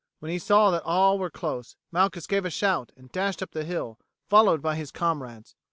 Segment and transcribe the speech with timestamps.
[0.17, 3.63] When he saw that all were close, Malchus gave a shout and dashed up the
[3.65, 5.53] hill, followed by his comrades.